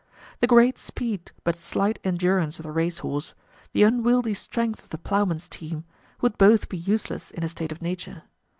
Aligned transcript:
The 0.39 0.47
great 0.47 0.79
speed 0.79 1.31
but 1.43 1.55
slight 1.55 1.99
endurance 2.03 2.57
of 2.57 2.63
the 2.63 2.71
race 2.71 2.97
horse, 3.05 3.35
the 3.71 3.83
unwieldy 3.83 4.33
strength 4.33 4.81
of 4.85 4.89
the 4.89 4.97
ploughman's 4.97 5.47
team, 5.47 5.83
would 6.21 6.39
both 6.39 6.69
be 6.69 6.77
useless 6.79 7.29
in 7.29 7.43
a 7.43 7.49
state 7.49 7.71
of 7.71 7.83
nature. 7.83 8.23